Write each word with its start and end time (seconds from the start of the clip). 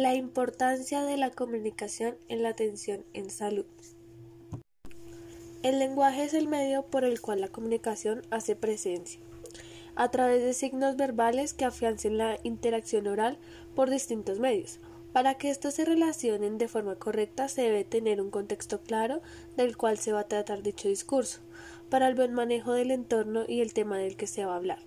La 0.00 0.14
importancia 0.14 1.02
de 1.02 1.18
la 1.18 1.28
comunicación 1.28 2.16
en 2.28 2.42
la 2.42 2.48
atención 2.48 3.04
en 3.12 3.28
salud. 3.28 3.66
El 5.62 5.78
lenguaje 5.78 6.24
es 6.24 6.32
el 6.32 6.48
medio 6.48 6.86
por 6.86 7.04
el 7.04 7.20
cual 7.20 7.42
la 7.42 7.48
comunicación 7.48 8.22
hace 8.30 8.56
presencia, 8.56 9.20
a 9.96 10.10
través 10.10 10.42
de 10.42 10.54
signos 10.54 10.96
verbales 10.96 11.52
que 11.52 11.66
afiancen 11.66 12.16
la 12.16 12.38
interacción 12.44 13.08
oral 13.08 13.36
por 13.74 13.90
distintos 13.90 14.38
medios. 14.38 14.80
Para 15.12 15.34
que 15.34 15.50
estos 15.50 15.74
se 15.74 15.84
relacionen 15.84 16.56
de 16.56 16.68
forma 16.68 16.94
correcta 16.94 17.48
se 17.48 17.60
debe 17.60 17.84
tener 17.84 18.22
un 18.22 18.30
contexto 18.30 18.80
claro 18.80 19.20
del 19.58 19.76
cual 19.76 19.98
se 19.98 20.12
va 20.12 20.20
a 20.20 20.28
tratar 20.28 20.62
dicho 20.62 20.88
discurso 20.88 21.40
para 21.90 22.08
el 22.08 22.14
buen 22.14 22.32
manejo 22.32 22.72
del 22.72 22.90
entorno 22.90 23.44
y 23.46 23.60
el 23.60 23.74
tema 23.74 23.98
del 23.98 24.16
que 24.16 24.26
se 24.26 24.44
va 24.44 24.54
a 24.54 24.56
hablar. 24.56 24.78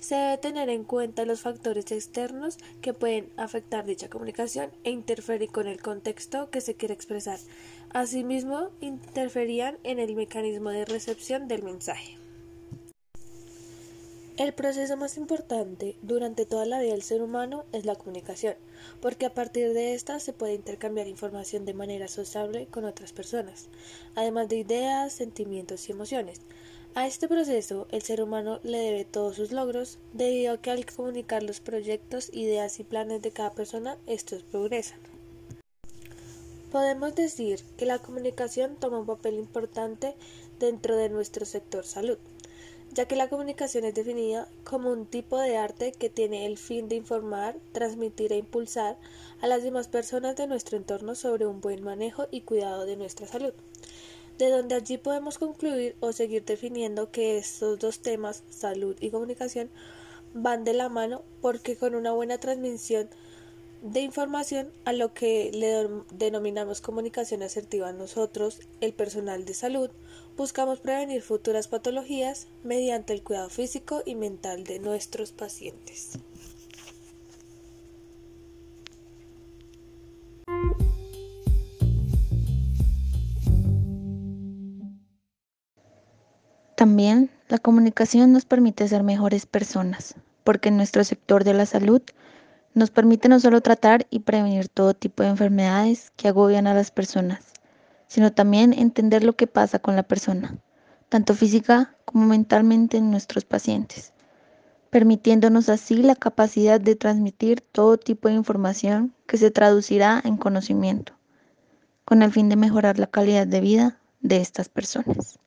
Se 0.00 0.14
debe 0.14 0.38
tener 0.38 0.68
en 0.68 0.84
cuenta 0.84 1.26
los 1.26 1.42
factores 1.42 1.90
externos 1.92 2.58
que 2.80 2.94
pueden 2.94 3.28
afectar 3.36 3.84
dicha 3.84 4.08
comunicación 4.08 4.70
e 4.84 4.90
interferir 4.90 5.50
con 5.50 5.66
el 5.66 5.82
contexto 5.82 6.50
que 6.50 6.60
se 6.60 6.74
quiere 6.74 6.94
expresar. 6.94 7.38
Asimismo, 7.92 8.70
interferían 8.80 9.76
en 9.82 9.98
el 9.98 10.14
mecanismo 10.14 10.70
de 10.70 10.84
recepción 10.84 11.48
del 11.48 11.62
mensaje. 11.62 12.21
El 14.42 14.52
proceso 14.54 14.96
más 14.96 15.18
importante 15.18 15.94
durante 16.02 16.46
toda 16.46 16.66
la 16.66 16.80
vida 16.80 16.90
del 16.90 17.02
ser 17.02 17.22
humano 17.22 17.64
es 17.70 17.84
la 17.84 17.94
comunicación, 17.94 18.56
porque 19.00 19.24
a 19.24 19.32
partir 19.32 19.72
de 19.72 19.94
esta 19.94 20.18
se 20.18 20.32
puede 20.32 20.54
intercambiar 20.54 21.06
información 21.06 21.64
de 21.64 21.74
manera 21.74 22.08
sociable 22.08 22.66
con 22.66 22.84
otras 22.84 23.12
personas, 23.12 23.68
además 24.16 24.48
de 24.48 24.56
ideas, 24.56 25.12
sentimientos 25.12 25.88
y 25.88 25.92
emociones. 25.92 26.40
A 26.96 27.06
este 27.06 27.28
proceso 27.28 27.86
el 27.92 28.02
ser 28.02 28.20
humano 28.20 28.58
le 28.64 28.78
debe 28.78 29.04
todos 29.04 29.36
sus 29.36 29.52
logros, 29.52 30.00
debido 30.12 30.54
a 30.54 30.58
que 30.60 30.72
al 30.72 30.86
comunicar 30.86 31.44
los 31.44 31.60
proyectos, 31.60 32.28
ideas 32.32 32.80
y 32.80 32.82
planes 32.82 33.22
de 33.22 33.30
cada 33.30 33.52
persona, 33.52 33.96
estos 34.08 34.42
progresan. 34.42 34.98
Podemos 36.72 37.14
decir 37.14 37.60
que 37.76 37.86
la 37.86 38.00
comunicación 38.00 38.74
toma 38.74 38.98
un 38.98 39.06
papel 39.06 39.34
importante 39.34 40.16
dentro 40.58 40.96
de 40.96 41.10
nuestro 41.10 41.46
sector 41.46 41.86
salud 41.86 42.18
ya 42.92 43.06
que 43.06 43.16
la 43.16 43.28
comunicación 43.28 43.84
es 43.84 43.94
definida 43.94 44.48
como 44.64 44.90
un 44.90 45.06
tipo 45.06 45.38
de 45.38 45.56
arte 45.56 45.92
que 45.92 46.10
tiene 46.10 46.44
el 46.44 46.58
fin 46.58 46.88
de 46.88 46.96
informar, 46.96 47.56
transmitir 47.72 48.32
e 48.32 48.36
impulsar 48.36 48.98
a 49.40 49.46
las 49.46 49.62
demás 49.62 49.88
personas 49.88 50.36
de 50.36 50.46
nuestro 50.46 50.76
entorno 50.76 51.14
sobre 51.14 51.46
un 51.46 51.62
buen 51.62 51.82
manejo 51.82 52.28
y 52.30 52.42
cuidado 52.42 52.84
de 52.84 52.96
nuestra 52.96 53.26
salud. 53.26 53.54
De 54.36 54.50
donde 54.50 54.74
allí 54.74 54.98
podemos 54.98 55.38
concluir 55.38 55.96
o 56.00 56.12
seguir 56.12 56.44
definiendo 56.44 57.10
que 57.10 57.38
estos 57.38 57.78
dos 57.78 58.00
temas, 58.00 58.44
salud 58.50 58.96
y 59.00 59.10
comunicación, 59.10 59.70
van 60.34 60.64
de 60.64 60.74
la 60.74 60.90
mano 60.90 61.22
porque 61.40 61.76
con 61.76 61.94
una 61.94 62.12
buena 62.12 62.38
transmisión 62.38 63.08
de 63.82 64.00
información 64.00 64.70
a 64.84 64.92
lo 64.92 65.12
que 65.12 65.50
le 65.52 65.88
denominamos 66.16 66.80
comunicación 66.80 67.42
asertiva 67.42 67.92
nosotros, 67.92 68.60
el 68.80 68.92
personal 68.92 69.44
de 69.44 69.54
salud, 69.54 69.90
buscamos 70.36 70.78
prevenir 70.78 71.20
futuras 71.20 71.66
patologías 71.66 72.46
mediante 72.62 73.12
el 73.12 73.22
cuidado 73.22 73.50
físico 73.50 74.02
y 74.06 74.14
mental 74.14 74.62
de 74.64 74.78
nuestros 74.78 75.32
pacientes. 75.32 76.12
También 86.76 87.30
la 87.48 87.58
comunicación 87.58 88.32
nos 88.32 88.44
permite 88.44 88.86
ser 88.88 89.02
mejores 89.02 89.46
personas, 89.46 90.14
porque 90.42 90.68
en 90.68 90.76
nuestro 90.76 91.04
sector 91.04 91.44
de 91.44 91.54
la 91.54 91.66
salud 91.66 92.02
nos 92.74 92.90
permite 92.90 93.28
no 93.28 93.38
solo 93.40 93.60
tratar 93.60 94.06
y 94.10 94.20
prevenir 94.20 94.68
todo 94.68 94.94
tipo 94.94 95.22
de 95.22 95.30
enfermedades 95.30 96.12
que 96.16 96.28
agobian 96.28 96.66
a 96.66 96.74
las 96.74 96.90
personas, 96.90 97.52
sino 98.08 98.32
también 98.32 98.72
entender 98.72 99.24
lo 99.24 99.34
que 99.34 99.46
pasa 99.46 99.78
con 99.78 99.96
la 99.96 100.02
persona, 100.02 100.58
tanto 101.08 101.34
física 101.34 101.94
como 102.04 102.26
mentalmente 102.26 102.96
en 102.96 103.10
nuestros 103.10 103.44
pacientes, 103.44 104.12
permitiéndonos 104.90 105.68
así 105.68 105.96
la 105.96 106.14
capacidad 106.14 106.80
de 106.80 106.96
transmitir 106.96 107.60
todo 107.60 107.98
tipo 107.98 108.28
de 108.28 108.34
información 108.34 109.14
que 109.26 109.38
se 109.38 109.50
traducirá 109.50 110.20
en 110.24 110.36
conocimiento, 110.36 111.14
con 112.04 112.22
el 112.22 112.32
fin 112.32 112.48
de 112.48 112.56
mejorar 112.56 112.98
la 112.98 113.06
calidad 113.06 113.46
de 113.46 113.60
vida 113.60 113.98
de 114.20 114.38
estas 114.38 114.68
personas. 114.68 115.38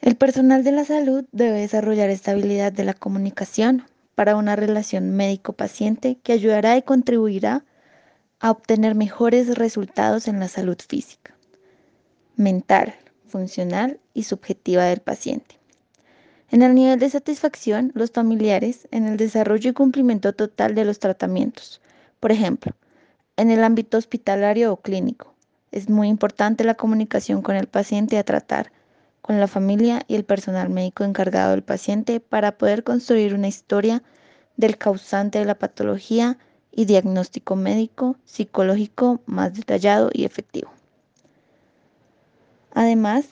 El 0.00 0.16
personal 0.16 0.64
de 0.64 0.72
la 0.72 0.84
salud 0.84 1.24
debe 1.32 1.60
desarrollar 1.60 2.10
esta 2.10 2.32
habilidad 2.32 2.72
de 2.72 2.84
la 2.84 2.94
comunicación 2.94 3.84
para 4.14 4.36
una 4.36 4.56
relación 4.56 5.16
médico-paciente 5.16 6.18
que 6.22 6.32
ayudará 6.32 6.76
y 6.76 6.82
contribuirá 6.82 7.64
a 8.40 8.50
obtener 8.50 8.94
mejores 8.94 9.56
resultados 9.56 10.28
en 10.28 10.40
la 10.40 10.48
salud 10.48 10.76
física, 10.86 11.34
mental, 12.36 12.94
funcional 13.26 14.00
y 14.12 14.24
subjetiva 14.24 14.84
del 14.84 15.00
paciente. 15.00 15.58
En 16.50 16.62
el 16.62 16.74
nivel 16.74 16.98
de 17.00 17.10
satisfacción, 17.10 17.90
los 17.94 18.12
familiares 18.12 18.86
en 18.92 19.06
el 19.06 19.16
desarrollo 19.16 19.70
y 19.70 19.72
cumplimiento 19.72 20.32
total 20.34 20.74
de 20.74 20.84
los 20.84 21.00
tratamientos. 21.00 21.80
Por 22.20 22.30
ejemplo, 22.30 22.74
en 23.36 23.50
el 23.50 23.64
ámbito 23.64 23.98
hospitalario 23.98 24.72
o 24.72 24.76
clínico, 24.76 25.34
es 25.72 25.90
muy 25.90 26.06
importante 26.06 26.62
la 26.62 26.74
comunicación 26.74 27.42
con 27.42 27.56
el 27.56 27.66
paciente 27.66 28.18
a 28.18 28.24
tratar, 28.24 28.70
con 29.24 29.40
la 29.40 29.48
familia 29.48 30.02
y 30.06 30.16
el 30.16 30.24
personal 30.26 30.68
médico 30.68 31.02
encargado 31.02 31.52
del 31.52 31.62
paciente 31.62 32.20
para 32.20 32.58
poder 32.58 32.84
construir 32.84 33.34
una 33.34 33.48
historia 33.48 34.02
del 34.58 34.76
causante 34.76 35.38
de 35.38 35.46
la 35.46 35.54
patología 35.54 36.36
y 36.70 36.84
diagnóstico 36.84 37.56
médico, 37.56 38.16
psicológico 38.26 39.22
más 39.24 39.54
detallado 39.54 40.10
y 40.12 40.26
efectivo. 40.26 40.70
Además, 42.74 43.24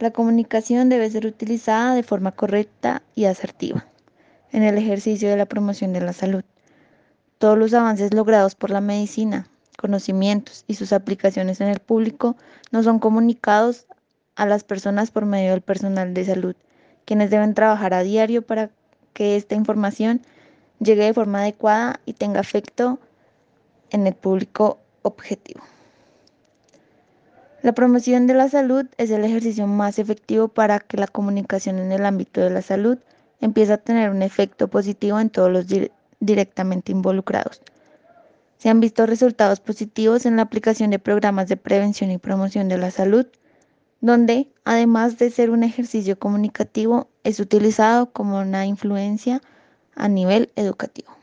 la 0.00 0.10
comunicación 0.10 0.88
debe 0.88 1.08
ser 1.08 1.26
utilizada 1.26 1.94
de 1.94 2.02
forma 2.02 2.32
correcta 2.32 3.04
y 3.14 3.26
asertiva 3.26 3.86
en 4.50 4.64
el 4.64 4.76
ejercicio 4.76 5.30
de 5.30 5.36
la 5.36 5.46
promoción 5.46 5.92
de 5.92 6.00
la 6.00 6.12
salud. 6.12 6.42
Todos 7.38 7.56
los 7.56 7.72
avances 7.72 8.12
logrados 8.12 8.56
por 8.56 8.70
la 8.70 8.80
medicina, 8.80 9.46
conocimientos 9.78 10.64
y 10.66 10.74
sus 10.74 10.92
aplicaciones 10.92 11.60
en 11.60 11.68
el 11.68 11.78
público 11.78 12.36
no 12.72 12.82
son 12.82 12.98
comunicados 12.98 13.86
a 14.36 14.46
las 14.46 14.64
personas 14.64 15.10
por 15.10 15.26
medio 15.26 15.50
del 15.50 15.62
personal 15.62 16.14
de 16.14 16.24
salud, 16.24 16.54
quienes 17.04 17.30
deben 17.30 17.54
trabajar 17.54 17.94
a 17.94 18.02
diario 18.02 18.42
para 18.42 18.70
que 19.12 19.36
esta 19.36 19.54
información 19.54 20.20
llegue 20.78 21.04
de 21.04 21.14
forma 21.14 21.40
adecuada 21.40 22.00
y 22.04 22.12
tenga 22.12 22.40
efecto 22.40 22.98
en 23.90 24.06
el 24.06 24.14
público 24.14 24.78
objetivo. 25.02 25.62
La 27.62 27.72
promoción 27.72 28.26
de 28.26 28.34
la 28.34 28.48
salud 28.48 28.86
es 28.98 29.10
el 29.10 29.24
ejercicio 29.24 29.66
más 29.66 29.98
efectivo 29.98 30.48
para 30.48 30.78
que 30.78 30.98
la 30.98 31.08
comunicación 31.08 31.78
en 31.78 31.90
el 31.90 32.04
ámbito 32.04 32.40
de 32.40 32.50
la 32.50 32.62
salud 32.62 32.98
empiece 33.40 33.72
a 33.72 33.78
tener 33.78 34.10
un 34.10 34.22
efecto 34.22 34.68
positivo 34.68 35.18
en 35.18 35.30
todos 35.30 35.50
los 35.50 35.66
directamente 36.20 36.92
involucrados. 36.92 37.62
Se 38.58 38.68
han 38.68 38.80
visto 38.80 39.06
resultados 39.06 39.60
positivos 39.60 40.26
en 40.26 40.36
la 40.36 40.42
aplicación 40.42 40.90
de 40.90 40.98
programas 40.98 41.48
de 41.48 41.56
prevención 41.56 42.10
y 42.10 42.18
promoción 42.18 42.68
de 42.68 42.78
la 42.78 42.90
salud, 42.90 43.26
donde, 44.00 44.48
además 44.64 45.18
de 45.18 45.30
ser 45.30 45.50
un 45.50 45.62
ejercicio 45.62 46.18
comunicativo, 46.18 47.08
es 47.24 47.40
utilizado 47.40 48.12
como 48.12 48.40
una 48.40 48.66
influencia 48.66 49.40
a 49.94 50.08
nivel 50.08 50.50
educativo. 50.56 51.16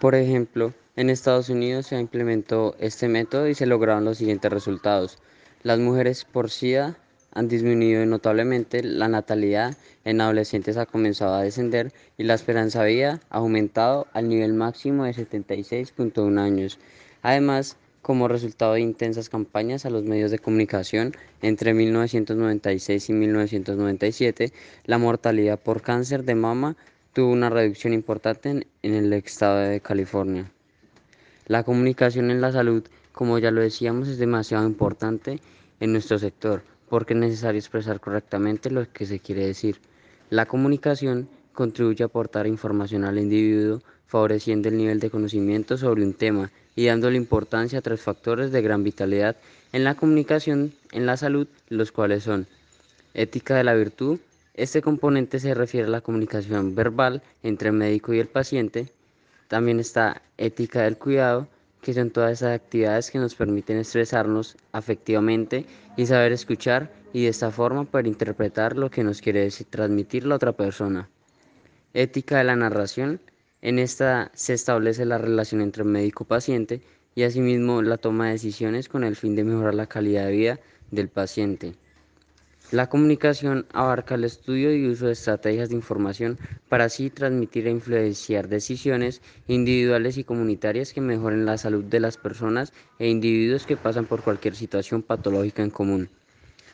Por 0.00 0.14
ejemplo, 0.14 0.74
en 0.96 1.08
Estados 1.08 1.48
Unidos 1.48 1.86
se 1.86 1.98
implementó 1.98 2.76
este 2.78 3.08
método 3.08 3.48
y 3.48 3.54
se 3.54 3.66
lograron 3.66 4.04
los 4.04 4.18
siguientes 4.18 4.52
resultados. 4.52 5.18
Las 5.62 5.78
mujeres 5.78 6.24
por 6.24 6.50
SIDA 6.50 6.98
han 7.34 7.48
disminuido 7.48 8.06
notablemente, 8.06 8.82
la 8.82 9.08
natalidad 9.08 9.76
en 10.04 10.20
adolescentes 10.20 10.76
ha 10.76 10.86
comenzado 10.86 11.34
a 11.34 11.42
descender 11.42 11.92
y 12.16 12.22
la 12.22 12.34
esperanza 12.34 12.82
de 12.82 12.94
vida 12.94 13.20
ha 13.28 13.38
aumentado 13.38 14.06
al 14.12 14.28
nivel 14.28 14.54
máximo 14.54 15.04
de 15.04 15.12
76.1 15.12 16.38
años. 16.38 16.78
Además, 17.22 17.76
como 18.02 18.28
resultado 18.28 18.74
de 18.74 18.82
intensas 18.82 19.28
campañas 19.28 19.84
a 19.84 19.90
los 19.90 20.04
medios 20.04 20.30
de 20.30 20.38
comunicación 20.38 21.16
entre 21.42 21.74
1996 21.74 23.10
y 23.10 23.12
1997, 23.14 24.52
la 24.84 24.98
mortalidad 24.98 25.58
por 25.58 25.82
cáncer 25.82 26.22
de 26.24 26.36
mama 26.36 26.76
tuvo 27.14 27.32
una 27.32 27.50
reducción 27.50 27.92
importante 27.94 28.66
en, 28.82 28.94
el 28.94 29.12
estado 29.12 29.58
de 29.58 29.80
California. 29.80 30.50
La 31.46 31.64
comunicación 31.64 32.30
en 32.30 32.40
la 32.40 32.52
salud, 32.52 32.84
como 33.12 33.38
ya 33.38 33.50
lo 33.50 33.60
decíamos, 33.60 34.08
es 34.08 34.18
demasiado 34.18 34.66
importante 34.66 35.40
en 35.80 35.92
nuestro 35.92 36.18
sector 36.18 36.73
porque 36.88 37.14
es 37.14 37.20
necesario 37.20 37.58
expresar 37.58 38.00
correctamente 38.00 38.70
lo 38.70 38.90
que 38.92 39.06
se 39.06 39.20
quiere 39.20 39.46
decir. 39.46 39.80
La 40.30 40.46
comunicación 40.46 41.28
contribuye 41.52 42.02
a 42.02 42.06
aportar 42.06 42.46
información 42.46 43.04
al 43.04 43.18
individuo, 43.18 43.82
favoreciendo 44.06 44.68
el 44.68 44.76
nivel 44.76 45.00
de 45.00 45.10
conocimiento 45.10 45.76
sobre 45.76 46.04
un 46.04 46.14
tema 46.14 46.50
y 46.76 46.86
dándole 46.86 47.16
importancia 47.16 47.78
a 47.78 47.82
tres 47.82 48.00
factores 48.00 48.52
de 48.52 48.62
gran 48.62 48.84
vitalidad 48.84 49.36
en 49.72 49.84
la 49.84 49.94
comunicación 49.94 50.72
en 50.92 51.06
la 51.06 51.16
salud, 51.16 51.46
los 51.68 51.92
cuales 51.92 52.24
son 52.24 52.46
Ética 53.14 53.54
de 53.54 53.62
la 53.64 53.74
virtud. 53.74 54.18
Este 54.54 54.82
componente 54.82 55.38
se 55.38 55.54
refiere 55.54 55.86
a 55.86 55.90
la 55.90 56.00
comunicación 56.00 56.74
verbal 56.74 57.22
entre 57.44 57.68
el 57.68 57.76
médico 57.76 58.12
y 58.12 58.18
el 58.18 58.26
paciente. 58.26 58.88
También 59.46 59.78
está 59.78 60.22
ética 60.36 60.82
del 60.82 60.98
cuidado, 60.98 61.46
que 61.84 61.92
son 61.92 62.10
todas 62.10 62.32
esas 62.32 62.54
actividades 62.54 63.10
que 63.10 63.18
nos 63.18 63.34
permiten 63.34 63.76
expresarnos 63.76 64.56
afectivamente 64.72 65.66
y 65.98 66.06
saber 66.06 66.32
escuchar 66.32 66.90
y 67.12 67.24
de 67.24 67.28
esta 67.28 67.50
forma 67.50 67.84
poder 67.84 68.06
interpretar 68.06 68.78
lo 68.78 68.90
que 68.90 69.04
nos 69.04 69.20
quiere 69.20 69.40
decir, 69.40 69.66
transmitir 69.68 70.24
la 70.24 70.36
otra 70.36 70.52
persona. 70.52 71.10
Ética 71.92 72.38
de 72.38 72.44
la 72.44 72.56
narración. 72.56 73.20
En 73.60 73.78
esta 73.78 74.30
se 74.34 74.54
establece 74.54 75.04
la 75.04 75.18
relación 75.18 75.60
entre 75.60 75.84
médico-paciente 75.84 76.80
y 77.14 77.24
asimismo 77.24 77.82
la 77.82 77.98
toma 77.98 78.26
de 78.26 78.32
decisiones 78.32 78.88
con 78.88 79.04
el 79.04 79.14
fin 79.14 79.36
de 79.36 79.44
mejorar 79.44 79.74
la 79.74 79.86
calidad 79.86 80.24
de 80.24 80.32
vida 80.32 80.60
del 80.90 81.08
paciente. 81.08 81.74
La 82.74 82.88
comunicación 82.88 83.66
abarca 83.72 84.16
el 84.16 84.24
estudio 84.24 84.74
y 84.74 84.88
uso 84.88 85.06
de 85.06 85.12
estrategias 85.12 85.68
de 85.68 85.76
información 85.76 86.40
para 86.68 86.86
así 86.86 87.08
transmitir 87.08 87.68
e 87.68 87.70
influenciar 87.70 88.48
decisiones 88.48 89.22
individuales 89.46 90.18
y 90.18 90.24
comunitarias 90.24 90.92
que 90.92 91.00
mejoren 91.00 91.46
la 91.46 91.56
salud 91.56 91.84
de 91.84 92.00
las 92.00 92.16
personas 92.16 92.72
e 92.98 93.08
individuos 93.08 93.64
que 93.64 93.76
pasan 93.76 94.06
por 94.06 94.22
cualquier 94.22 94.56
situación 94.56 95.02
patológica 95.02 95.62
en 95.62 95.70
común. 95.70 96.08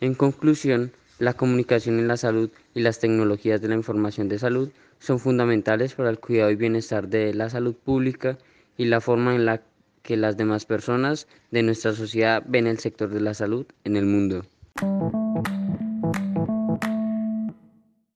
En 0.00 0.14
conclusión, 0.14 0.90
la 1.20 1.34
comunicación 1.34 2.00
en 2.00 2.08
la 2.08 2.16
salud 2.16 2.50
y 2.74 2.80
las 2.80 2.98
tecnologías 2.98 3.60
de 3.60 3.68
la 3.68 3.76
información 3.76 4.28
de 4.28 4.40
salud 4.40 4.70
son 4.98 5.20
fundamentales 5.20 5.94
para 5.94 6.10
el 6.10 6.18
cuidado 6.18 6.50
y 6.50 6.56
bienestar 6.56 7.06
de 7.06 7.32
la 7.34 7.50
salud 7.50 7.76
pública 7.76 8.36
y 8.76 8.86
la 8.86 9.00
forma 9.00 9.36
en 9.36 9.44
la 9.44 9.62
que 10.02 10.16
las 10.16 10.36
demás 10.36 10.66
personas 10.66 11.28
de 11.52 11.62
nuestra 11.62 11.92
sociedad 11.92 12.42
ven 12.44 12.66
el 12.66 12.80
sector 12.80 13.10
de 13.10 13.20
la 13.20 13.32
salud 13.32 13.64
en 13.84 13.96
el 13.96 14.06
mundo. 14.06 14.44